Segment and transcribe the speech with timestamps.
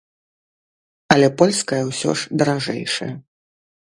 [1.15, 3.11] Але польская ўсё ж даражэйшая.